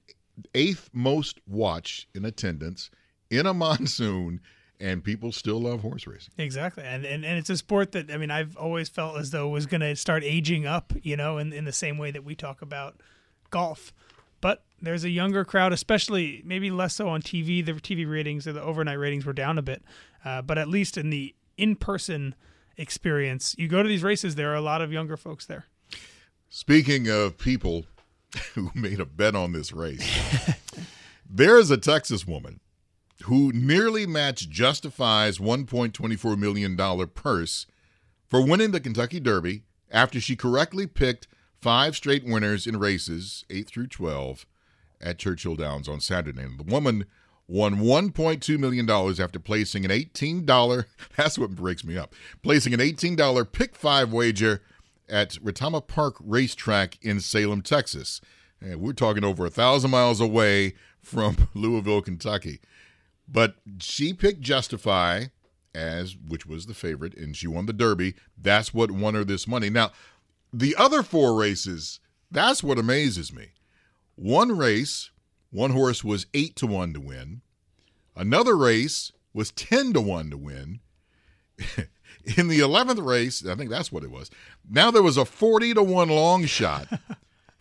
eighth 0.55 0.91
most 0.93 1.41
watched 1.49 2.07
in 2.15 2.25
attendance 2.25 2.89
in 3.31 3.47
a 3.47 3.55
monsoon, 3.65 4.41
and 4.81 5.05
people 5.05 5.31
still 5.31 5.61
love 5.61 5.83
horse 5.83 6.07
racing. 6.07 6.33
Exactly. 6.39 6.83
And, 6.85 7.05
and 7.05 7.25
and 7.25 7.39
it's 7.39 7.51
a 7.51 7.57
sport 7.57 7.93
that 7.93 8.11
I 8.11 8.17
mean 8.17 8.31
I've 8.31 8.57
always 8.57 8.89
felt 8.89 9.19
as 9.19 9.31
though 9.31 9.49
was 9.49 9.67
going 9.67 9.83
to 9.83 9.95
start 9.95 10.25
aging 10.25 10.67
up, 10.67 10.93
you 11.03 11.17
know, 11.17 11.39
in 11.39 11.53
in 11.53 11.65
the 11.65 11.73
same 11.73 11.99
way 11.99 12.11
that 12.11 12.25
we 12.25 12.35
talk 12.35 12.63
about 12.63 13.01
golf. 13.51 13.93
But 14.41 14.65
there's 14.81 15.05
a 15.05 15.11
younger 15.11 15.45
crowd, 15.45 15.73
especially 15.73 16.43
maybe 16.47 16.71
less 16.71 16.95
so 16.95 17.09
on 17.09 17.21
TV. 17.21 17.65
The 17.65 17.75
TV 17.75 18.11
ratings 18.11 18.47
or 18.47 18.55
the 18.55 18.63
overnight 18.63 18.99
ratings 18.99 19.27
were 19.27 19.35
down 19.35 19.59
a 19.59 19.63
bit, 19.63 19.83
uh, 20.25 20.41
but 20.43 20.57
at 20.57 20.67
least 20.67 20.97
in 20.97 21.11
the 21.11 21.35
in-person 21.59 22.35
experience, 22.79 23.55
you 23.59 23.69
go 23.69 23.83
to 23.83 23.89
these 23.89 24.03
races, 24.03 24.37
there 24.37 24.51
are 24.51 24.57
a 24.57 24.63
lot 24.63 24.81
of 24.81 24.91
younger 24.91 25.19
folks 25.19 25.45
there. 25.45 25.67
Speaking 26.49 27.09
of 27.09 27.37
people 27.37 27.85
who 28.55 28.71
made 28.75 28.99
a 28.99 29.05
bet 29.05 29.37
on 29.37 29.53
this 29.53 29.73
race, 29.73 30.09
there 31.31 31.59
is 31.59 31.71
a 31.71 31.77
Texas 31.77 32.27
woman 32.27 32.61
who 33.23 33.53
nearly 33.53 34.07
matched 34.07 34.51
Justify's 34.51 35.39
$1.24 35.39 36.39
million 36.39 36.77
purse 37.09 37.67
for 38.29 38.45
winning 38.45 38.71
the 38.71 38.81
Kentucky 38.81 39.21
Derby 39.21 39.63
after 39.91 40.21
she 40.21 40.37
correctly 40.37 40.87
picked 40.87 41.27
five 41.61 41.97
straight 41.97 42.25
winners 42.25 42.67
in 42.67 42.79
races, 42.79 43.45
8 43.51 43.69
through 43.69 43.89
12, 43.89 44.47
at 45.01 45.19
Churchill 45.19 45.57
Downs 45.57 45.89
on 45.89 46.01
Saturday. 46.01 46.43
And 46.43 46.59
the 46.59 46.65
woman 46.65 47.07
won 47.49 47.77
$1.2 47.77 48.59
million 48.59 48.89
after 48.89 49.39
placing 49.39 49.85
an 49.85 49.91
$18, 49.91 50.85
that's 51.17 51.39
what 51.39 51.55
breaks 51.55 51.85
me 51.85 51.99
up, 51.99 52.15
placing 52.43 52.73
an 52.73 52.81
$18 52.81 53.53
pick 53.53 53.75
five 53.75 54.13
wager 54.13 54.63
at 55.09 55.31
Retama 55.43 55.87
Park 55.87 56.17
Racetrack 56.21 56.99
in 57.03 57.21
Selma, 57.21 57.63
Texas. 57.63 58.21
And 58.61 58.81
we're 58.81 58.93
talking 58.93 59.25
over 59.25 59.47
a 59.47 59.51
thousand 59.51 59.91
miles 59.91 60.21
away 60.21 60.75
from 61.03 61.49
Louisville, 61.55 62.03
Kentucky. 62.03 62.61
But 63.31 63.57
she 63.79 64.13
picked 64.13 64.41
Justify 64.41 65.27
as 65.75 66.17
which 66.17 66.47
was 66.47 66.67
the 66.67 66.75
favorite, 66.75 67.17
and 67.17 67.37
she 67.37 67.47
won 67.47 67.67
the 67.67 67.73
Derby. 67.73 68.15
That's 68.37 68.75
what 68.75 68.91
won 68.91 69.15
her 69.15 69.25
this 69.25 69.47
money. 69.47 69.71
Now, 69.71 69.93
the 70.53 70.75
other 70.77 71.03
four 71.03 71.35
races, 71.39 72.01
that's 72.31 72.63
what 72.63 72.79
amazes 72.79 73.33
me. 73.33 73.51
One 74.17 74.57
race, 74.57 75.11
one 75.51 75.71
horse 75.71 76.03
was 76.03 76.27
eight 76.35 76.57
to 76.57 76.67
one 76.67 76.93
to 76.93 77.01
win. 77.01 77.43
Another 78.17 78.57
race 78.57 79.13
was 79.33 79.53
ten 79.53 79.93
to 79.93 80.01
one 80.01 80.31
to 80.31 80.37
win. 80.37 80.81
In 82.37 82.49
the 82.49 82.61
eleventh 82.61 83.01
race, 83.01 83.47
I 83.47 83.55
think 83.55 83.71
that's 83.71 83.91
what 83.91 84.05
it 84.05 84.11
was. 84.11 84.31
Now 84.69 84.91
there 84.91 85.03
was 85.03 85.17
a 85.17 85.25
forty 85.25 85.73
to 85.73 85.83
one 85.83 86.09
long 86.09 86.45
shot. 86.45 86.89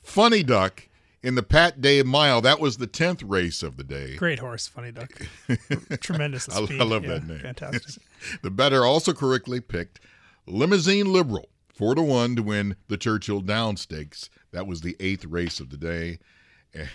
Funny 0.02 0.44
Duck 0.44 0.89
in 1.24 1.36
the 1.36 1.44
Pat 1.44 1.82
Day 1.82 2.02
Mile. 2.04 2.42
That 2.42 2.60
was 2.60 2.78
the 2.78 2.88
tenth 2.88 3.22
race 3.24 3.62
of 3.64 3.78
the 3.78 3.84
day. 3.84 4.16
Great 4.16 4.40
horse, 4.40 4.68
Funny 4.68 4.92
Duck. 4.92 5.10
Tremendous 6.02 6.50
I- 6.50 6.60
I 6.62 6.84
love 6.84 7.04
Yeah, 7.04 7.10
that 7.16 7.28
name. 7.28 7.40
Fantastic. 7.40 8.02
The 8.42 8.52
bettor 8.52 8.84
also 8.86 9.14
correctly 9.14 9.62
picked 9.62 10.02
Limousine 10.46 11.12
Liberal, 11.14 11.48
four 11.70 11.96
to 11.96 12.02
one 12.02 12.36
to 12.36 12.44
win 12.44 12.76
the 12.90 12.98
Churchill 12.98 13.40
Down 13.42 13.78
Stakes. 13.78 14.30
That 14.52 14.68
was 14.68 14.82
the 14.82 14.98
eighth 15.00 15.24
race 15.26 15.60
of 15.62 15.70
the 15.70 15.78
day. 15.78 16.20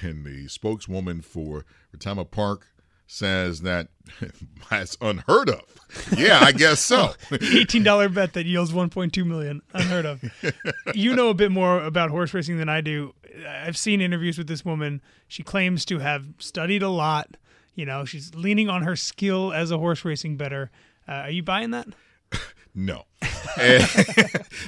And 0.02 0.24
the 0.24 0.46
spokeswoman 0.48 1.22
for 1.22 1.64
Retama 1.96 2.30
Park 2.30 2.66
says 3.06 3.62
that 3.62 3.88
that's 4.70 4.96
unheard 5.00 5.50
of. 5.50 5.62
Yeah, 6.16 6.40
I 6.42 6.52
guess 6.52 6.80
so. 6.80 7.14
eighteen 7.32 7.82
dollar 7.82 8.08
bet 8.08 8.32
that 8.32 8.46
yields 8.46 8.72
one 8.72 8.90
point 8.90 9.12
two 9.12 9.24
million. 9.24 9.62
Unheard 9.72 10.06
of. 10.06 10.22
you 10.94 11.14
know 11.14 11.28
a 11.28 11.34
bit 11.34 11.50
more 11.50 11.82
about 11.82 12.10
horse 12.10 12.34
racing 12.34 12.58
than 12.58 12.68
I 12.68 12.80
do. 12.80 13.14
I've 13.48 13.76
seen 13.76 14.00
interviews 14.00 14.38
with 14.38 14.46
this 14.46 14.64
woman. 14.64 15.02
She 15.28 15.42
claims 15.42 15.84
to 15.86 15.98
have 15.98 16.26
studied 16.38 16.82
a 16.82 16.88
lot. 16.88 17.36
You 17.74 17.84
know, 17.86 18.04
she's 18.04 18.34
leaning 18.34 18.68
on 18.68 18.82
her 18.82 18.94
skill 18.94 19.52
as 19.52 19.70
a 19.70 19.78
horse 19.78 20.04
racing 20.04 20.36
bettor. 20.36 20.70
Uh, 21.08 21.12
are 21.12 21.30
you 21.30 21.42
buying 21.42 21.70
that? 21.72 21.88
No. 22.74 23.04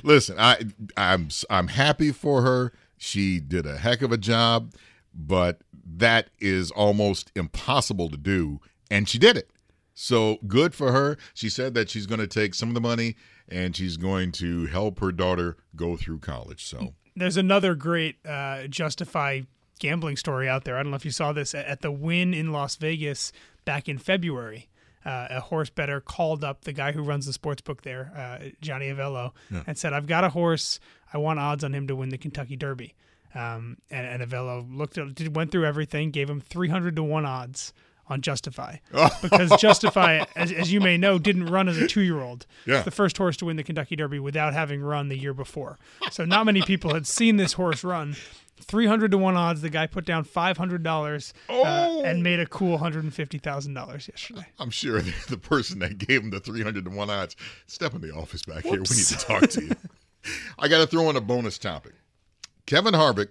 Listen, 0.05 0.38
I 0.38 0.62
I'm 0.97 1.28
I'm 1.50 1.69
happy 1.69 2.12
for 2.12 2.43
her. 2.43 2.73
She 2.97 3.40
did 3.40 3.66
a 3.66 3.76
heck 3.76 4.02
of 4.02 4.12
a 4.12 4.16
job, 4.16 4.73
but 5.17 5.63
that 5.85 6.29
is 6.39 6.71
almost 6.71 7.33
impossible 7.35 8.09
to 8.11 8.17
do 8.17 8.61
and 8.91 9.09
she 9.09 9.19
did 9.19 9.37
it. 9.37 9.51
So 9.95 10.39
good 10.47 10.75
for 10.75 10.93
her. 10.93 11.17
She 11.33 11.49
said 11.49 11.75
that 11.75 11.89
she's 11.89 12.07
going 12.07 12.21
to 12.21 12.27
take 12.27 12.55
some 12.55 12.69
of 12.69 12.75
the 12.75 12.81
money 12.81 13.17
and 13.49 13.75
she's 13.75 13.97
going 13.97 14.33
to 14.33 14.67
help 14.67 15.01
her 15.01 15.11
daughter 15.11 15.57
go 15.75 15.97
through 15.97 16.19
college. 16.19 16.67
So 16.67 16.95
There's 17.15 17.37
another 17.39 17.75
great 17.75 18.17
uh, 18.27 18.67
Justify 18.67 19.43
gambling 19.79 20.17
story 20.17 20.49
out 20.49 20.65
there. 20.65 20.77
I 20.77 20.83
don't 20.83 20.91
know 20.91 20.97
if 20.97 21.05
you 21.05 21.11
saw 21.11 21.33
this 21.33 21.55
at 21.55 21.81
the 21.81 21.91
Wynn 21.91 22.35
in 22.35 22.53
Las 22.53 22.77
Vegas 22.77 23.33
back 23.65 23.89
in 23.89 23.99
February. 23.99 24.69
Uh, 25.05 25.29
a 25.31 25.41
horse 25.41 25.71
bettor 25.71 26.01
called 26.01 26.43
up 26.43 26.65
the 26.65 26.73
guy 26.73 26.91
who 26.91 27.01
runs 27.01 27.27
the 27.27 27.33
sports 27.33 27.63
book 27.63 27.83
there, 27.83 28.11
uh, 28.17 28.49
Johnny 28.61 28.89
Avello, 28.89 29.31
and 29.65 29.79
said, 29.79 29.93
"I've 29.93 30.09
got 30.09 30.25
a 30.25 30.31
horse. 30.31 30.81
I 31.13 31.19
want 31.19 31.39
odds 31.39 31.63
on 31.63 31.73
him 31.73 31.87
to 31.87 31.95
win 31.95 32.09
the 32.09 32.19
Kentucky 32.19 32.57
Derby." 32.57 32.93
Um, 33.35 33.76
and, 33.90 34.06
and 34.06 34.23
Avello 34.30 34.66
looked 34.75 34.97
at, 34.99 35.14
did, 35.14 35.35
went 35.37 35.50
through 35.52 35.66
everything, 35.66 36.11
gave 36.11 36.28
him 36.30 36.40
300 36.40 36.97
to 36.97 37.02
one 37.02 37.26
odds 37.26 37.73
on 38.09 38.21
Justify 38.23 38.76
because 39.23 39.50
Justify, 39.61 40.25
as, 40.37 40.52
as 40.52 40.73
you 40.73 40.80
may 40.80 40.97
know, 40.97 41.18
didn't 41.18 41.47
run 41.47 41.68
as 41.68 41.76
a 41.76 41.88
two-year-old. 41.88 42.47
Yeah. 42.64 42.76
It's 42.76 42.85
the 42.85 42.90
first 42.92 43.18
horse 43.18 43.37
to 43.38 43.47
win 43.47 43.56
the 43.56 43.64
Kentucky 43.64 43.97
Derby 43.97 44.18
without 44.21 44.52
having 44.54 44.80
run 44.80 45.09
the 45.09 45.18
year 45.18 45.35
before. 45.35 45.78
So 46.12 46.25
not 46.25 46.47
many 46.47 46.62
people 46.62 46.95
had 46.95 47.06
seen 47.06 47.37
this 47.37 47.54
horse 47.54 47.83
run. 47.83 48.14
300 48.59 49.11
to 49.11 49.18
1 49.18 49.37
odds. 49.37 49.61
The 49.61 49.68
guy 49.68 49.87
put 49.87 50.06
down 50.06 50.25
$500 50.25 50.87
uh, 50.87 51.52
Oh. 51.52 52.02
and 52.04 52.23
made 52.23 52.40
a 52.40 52.47
cool 52.47 52.78
$150,000 52.78 54.09
yesterday. 54.09 54.47
I'm 54.59 54.71
sure 54.71 55.02
the, 55.02 55.12
the 55.28 55.37
person 55.37 55.80
that 55.80 55.99
gave 55.99 56.23
him 56.23 56.30
the 56.30 56.40
300 56.40 56.85
to 56.85 56.90
1 56.90 57.11
odds, 57.11 57.37
step 57.66 57.95
in 57.95 58.00
the 58.00 58.12
office 58.14 58.45
back 58.45 58.62
here. 58.62 58.73
We 58.73 58.78
need 58.78 59.06
to 59.06 59.18
talk 59.18 59.49
to 59.50 59.64
you. 59.64 59.73
I 60.59 60.68
got 60.68 60.78
to 60.78 60.87
throw 60.87 61.11
in 61.11 61.16
a 61.16 61.21
bonus 61.21 61.59
topic. 61.59 61.92
Kevin 62.67 62.95
Harvick, 62.95 63.29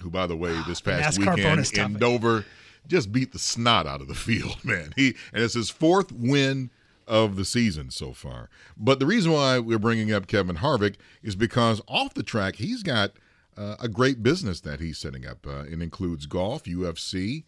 who, 0.00 0.10
by 0.10 0.26
the 0.26 0.36
way, 0.36 0.60
this 0.66 0.80
past 0.80 1.18
NASCAR 1.18 1.36
weekend 1.36 1.94
in. 1.94 1.98
Dover 1.98 2.44
just 2.86 3.12
beat 3.12 3.32
the 3.32 3.38
snot 3.38 3.86
out 3.86 4.00
of 4.00 4.08
the 4.08 4.14
field, 4.14 4.64
man. 4.64 4.92
He 4.96 5.14
And 5.32 5.42
it's 5.42 5.54
his 5.54 5.70
fourth 5.70 6.12
win 6.12 6.70
of 7.06 7.36
the 7.36 7.44
season 7.44 7.90
so 7.90 8.12
far. 8.12 8.50
But 8.76 8.98
the 8.98 9.06
reason 9.06 9.32
why 9.32 9.58
we're 9.58 9.78
bringing 9.78 10.12
up 10.12 10.26
Kevin 10.26 10.56
Harvick 10.56 10.96
is 11.22 11.34
because 11.34 11.80
off 11.88 12.14
the 12.14 12.22
track, 12.22 12.56
he's 12.56 12.82
got 12.82 13.12
uh, 13.56 13.76
a 13.80 13.88
great 13.88 14.22
business 14.22 14.60
that 14.60 14.80
he's 14.80 14.98
setting 14.98 15.26
up. 15.26 15.46
Uh, 15.46 15.64
it 15.64 15.80
includes 15.80 16.26
golf, 16.26 16.64
UFC, 16.64 17.44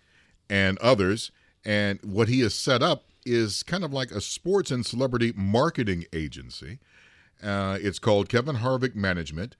and 0.49 0.79
others. 0.79 1.31
And 1.65 2.00
what 2.03 2.29
he 2.29 2.41
has 2.41 2.55
set 2.55 2.83
up 2.83 3.05
is 3.27 3.62
kind 3.62 3.85
of 3.85 3.93
like 3.93 4.11
a 4.11 4.21
sports 4.21 4.71
and 4.71 4.85
celebrity 4.85 5.33
marketing 5.37 6.07
agency. 6.12 6.79
Uh, 7.43 7.79
it's 7.81 7.99
called 7.99 8.29
Kevin 8.29 8.57
Harvick 8.57 8.95
Management. 8.95 9.57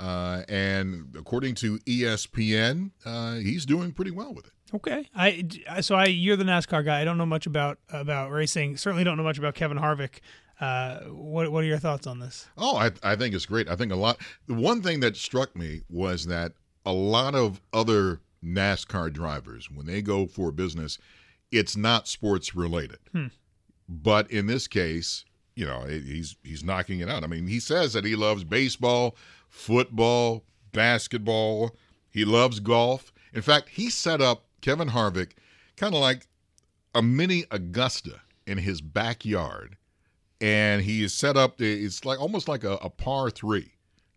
Uh, 0.00 0.42
and 0.48 1.14
according 1.18 1.54
to 1.54 1.78
ESPN, 1.80 2.90
uh, 3.04 3.34
he's 3.34 3.66
doing 3.66 3.92
pretty 3.92 4.10
well 4.10 4.32
with 4.32 4.46
it. 4.46 4.52
Okay. 4.74 5.06
I 5.14 5.44
so 5.82 5.94
I 5.94 6.06
you're 6.06 6.36
the 6.36 6.44
NASCAR 6.44 6.84
guy. 6.84 7.00
I 7.00 7.04
don't 7.04 7.18
know 7.18 7.26
much 7.26 7.46
about 7.46 7.78
about 7.90 8.30
racing. 8.30 8.76
Certainly 8.78 9.04
don't 9.04 9.16
know 9.16 9.22
much 9.22 9.38
about 9.38 9.54
Kevin 9.54 9.78
Harvick. 9.78 10.20
Uh, 10.58 11.00
what 11.08 11.50
what 11.52 11.64
are 11.64 11.66
your 11.66 11.78
thoughts 11.78 12.06
on 12.06 12.18
this? 12.18 12.48
Oh, 12.56 12.76
I, 12.76 12.92
I 13.02 13.16
think 13.16 13.34
it's 13.34 13.46
great. 13.46 13.68
I 13.68 13.76
think 13.76 13.92
a 13.92 13.96
lot. 13.96 14.18
The 14.46 14.54
one 14.54 14.80
thing 14.80 15.00
that 15.00 15.16
struck 15.16 15.54
me 15.54 15.82
was 15.90 16.26
that 16.26 16.52
a 16.86 16.92
lot 16.92 17.34
of 17.34 17.60
other 17.72 18.20
NASCAR 18.42 19.12
drivers, 19.12 19.70
when 19.70 19.86
they 19.86 20.00
go 20.00 20.26
for 20.26 20.50
business, 20.50 20.98
it's 21.50 21.76
not 21.76 22.08
sports 22.08 22.54
related. 22.54 22.98
But 23.88 24.30
in 24.30 24.46
this 24.46 24.66
case, 24.68 25.24
you 25.54 25.66
know, 25.66 25.84
he's 25.84 26.36
he's 26.42 26.64
knocking 26.64 27.00
it 27.00 27.08
out. 27.08 27.24
I 27.24 27.26
mean, 27.26 27.46
he 27.46 27.60
says 27.60 27.92
that 27.92 28.04
he 28.04 28.16
loves 28.16 28.44
baseball, 28.44 29.16
football, 29.48 30.44
basketball. 30.72 31.76
He 32.10 32.24
loves 32.24 32.60
golf. 32.60 33.12
In 33.32 33.42
fact, 33.42 33.68
he 33.70 33.90
set 33.90 34.20
up 34.20 34.44
Kevin 34.60 34.88
Harvick 34.88 35.32
kind 35.76 35.94
of 35.94 36.00
like 36.00 36.26
a 36.94 37.02
mini 37.02 37.44
Augusta 37.50 38.20
in 38.46 38.58
his 38.58 38.80
backyard 38.80 39.76
and 40.40 40.82
he 40.82 41.02
is 41.02 41.12
set 41.12 41.36
up. 41.36 41.60
It's 41.60 42.04
like 42.04 42.20
almost 42.20 42.48
like 42.48 42.64
a, 42.64 42.72
a 42.76 42.90
par 42.90 43.30
three, 43.30 43.72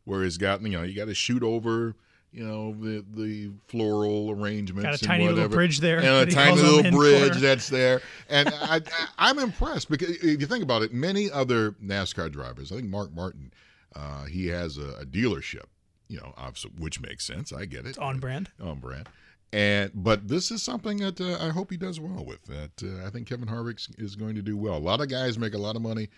where 0.06 0.24
he's 0.24 0.38
got 0.38 0.62
you 0.62 0.70
know 0.70 0.84
you 0.84 0.96
got 0.96 1.06
to 1.06 1.14
shoot 1.14 1.44
over 1.44 1.96
you 2.34 2.44
know 2.44 2.74
the 2.74 3.06
the 3.14 3.52
floral 3.68 4.32
arrangements. 4.32 4.84
Got 4.84 4.90
a 4.90 4.94
and 4.94 5.02
tiny 5.02 5.24
little 5.26 5.38
whatever. 5.38 5.56
bridge 5.56 5.80
there 5.80 6.00
and 6.00 6.30
a 6.30 6.32
tiny 6.32 6.62
little 6.62 6.92
bridge 6.92 7.38
that's 7.38 7.70
there. 7.70 8.02
And 8.30 8.50
I, 8.62 8.78
I 8.78 9.08
I'm 9.20 9.40
impressed 9.40 9.90
because 9.90 10.10
if 10.10 10.42
you 10.42 10.48
think 10.48 10.64
about 10.64 10.82
it, 10.82 10.94
many 10.94 11.30
other 11.30 11.72
NASCAR 11.74 12.32
drivers, 12.32 12.72
I 12.72 12.76
think 12.78 12.90
Mark 12.90 13.14
Martin, 13.14 13.54
uh, 13.96 14.26
he 14.26 14.48
has 14.48 14.78
a, 14.78 15.02
a 15.02 15.06
dealership. 15.06 15.66
You 16.08 16.18
know, 16.18 16.34
obviously, 16.36 16.72
which 16.78 17.00
makes 17.00 17.26
sense. 17.26 17.54
I 17.54 17.66
get 17.66 17.86
it. 17.86 17.98
on 17.98 18.20
brand. 18.20 18.50
On 18.62 18.80
brand. 18.80 19.08
And 19.52 19.92
but 19.94 20.28
this 20.28 20.50
is 20.50 20.64
something 20.64 20.98
that 20.98 21.22
uh, 21.22 21.38
I 21.40 21.50
hope 21.50 21.70
he 21.70 21.78
does 21.78 22.00
well 22.00 22.26
with. 22.26 22.42
That 22.46 22.72
uh, 22.84 23.06
I 23.06 23.12
think 23.12 23.28
Kevin 23.28 23.48
Harvick 23.48 23.88
is 24.00 24.16
going 24.16 24.36
to 24.36 24.42
do 24.42 24.58
well. 24.58 24.76
A 24.76 24.80
lot 24.80 25.00
of 25.00 25.10
guys 25.10 25.38
make 25.38 25.54
a 25.54 25.60
lot 25.60 25.76
of 25.76 25.84
money 25.84 26.10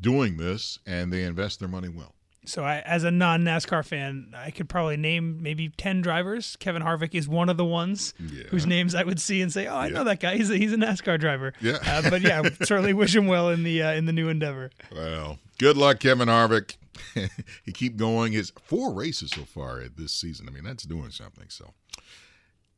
doing 0.00 0.38
this, 0.38 0.78
and 0.86 1.12
they 1.12 1.24
invest 1.24 1.60
their 1.60 1.68
money 1.68 1.90
well. 1.90 2.14
So, 2.44 2.64
I, 2.64 2.80
as 2.80 3.04
a 3.04 3.10
non 3.12 3.42
NASCAR 3.42 3.84
fan, 3.86 4.32
I 4.36 4.50
could 4.50 4.68
probably 4.68 4.96
name 4.96 5.42
maybe 5.42 5.68
ten 5.68 6.00
drivers. 6.00 6.56
Kevin 6.56 6.82
Harvick 6.82 7.14
is 7.14 7.28
one 7.28 7.48
of 7.48 7.56
the 7.56 7.64
ones 7.64 8.14
Yeah. 8.18 8.44
whose 8.48 8.66
names 8.66 8.94
I 8.96 9.04
would 9.04 9.20
see 9.20 9.40
and 9.42 9.52
say, 9.52 9.68
"Oh, 9.68 9.76
I 9.76 9.86
Yeah. 9.86 9.92
know 9.94 10.04
that 10.04 10.18
guy. 10.18 10.36
He's 10.36 10.50
a, 10.50 10.56
he's 10.56 10.72
a 10.72 10.76
NASCAR 10.76 11.20
driver." 11.20 11.52
Yeah. 11.60 11.78
Uh, 11.86 12.10
but 12.10 12.20
yeah, 12.22 12.42
certainly 12.64 12.94
wish 12.94 13.14
him 13.14 13.28
well 13.28 13.48
in 13.50 13.62
the 13.62 13.82
uh, 13.82 13.92
in 13.92 14.06
the 14.06 14.12
new 14.12 14.28
endeavor. 14.28 14.70
Well, 14.90 15.38
good 15.58 15.76
luck, 15.76 16.00
Kevin 16.00 16.28
Harvick. 16.28 16.76
he 17.64 17.70
keep 17.72 17.96
going. 17.96 18.32
His 18.32 18.52
four 18.64 18.92
races 18.92 19.30
so 19.30 19.42
far 19.44 19.80
at 19.80 19.96
this 19.96 20.12
season. 20.12 20.48
I 20.48 20.52
mean, 20.52 20.64
that's 20.64 20.82
doing 20.82 21.10
something. 21.10 21.46
So, 21.48 21.72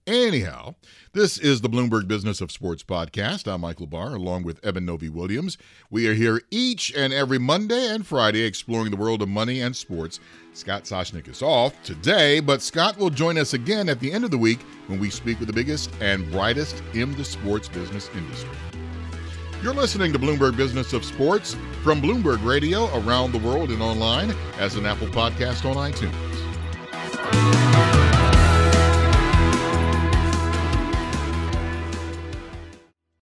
anyhow, 0.06 0.74
this 1.12 1.38
is 1.38 1.60
the 1.60 1.68
Bloomberg 1.68 2.06
Business 2.08 2.40
of 2.40 2.52
Sports 2.52 2.82
podcast. 2.82 3.50
I'm 3.50 3.62
Michael 3.62 3.86
Barr, 3.86 4.14
along 4.14 4.42
with 4.42 4.64
Eben 4.64 4.84
Novy-Williams. 4.84 5.56
We 5.90 6.06
are 6.08 6.14
here 6.14 6.42
each 6.50 6.92
and 6.94 7.12
every 7.12 7.38
Monday 7.38 7.88
and 7.88 8.06
Friday 8.06 8.42
exploring 8.42 8.90
the 8.90 8.96
world 8.96 9.22
of 9.22 9.28
money 9.28 9.60
and 9.60 9.74
sports. 9.74 10.20
Scott 10.52 10.84
Soshnick 10.84 11.28
is 11.28 11.42
off 11.42 11.80
today, 11.82 12.40
but 12.40 12.62
Scott 12.62 12.98
will 12.98 13.10
join 13.10 13.38
us 13.38 13.54
again 13.54 13.88
at 13.88 14.00
the 14.00 14.12
end 14.12 14.24
of 14.24 14.30
the 14.30 14.38
week 14.38 14.60
when 14.88 14.98
we 14.98 15.10
speak 15.10 15.38
with 15.38 15.48
the 15.48 15.54
biggest 15.54 15.90
and 16.00 16.30
brightest 16.30 16.82
in 16.92 17.16
the 17.16 17.24
sports 17.24 17.68
business 17.68 18.10
industry. 18.14 18.56
You're 19.62 19.74
listening 19.74 20.12
to 20.12 20.18
Bloomberg 20.18 20.56
Business 20.56 20.92
of 20.92 21.04
Sports 21.04 21.56
from 21.82 22.02
Bloomberg 22.02 22.44
Radio 22.44 22.94
around 22.98 23.32
the 23.32 23.38
world 23.38 23.70
and 23.70 23.80
online 23.80 24.34
as 24.58 24.76
an 24.76 24.84
Apple 24.84 25.06
podcast 25.08 25.64
on 25.64 25.76
iTunes. 25.76 26.12